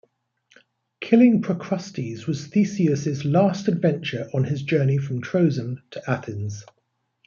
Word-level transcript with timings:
Killing 0.99 1.43
Procrustes 1.43 2.25
was 2.25 2.47
Theseus' 2.47 3.23
last 3.23 3.67
adventure 3.67 4.27
on 4.33 4.43
his 4.45 4.63
journey 4.63 4.97
from 4.97 5.21
Troezen 5.21 5.77
to 5.91 6.01
Athens. 6.09 6.65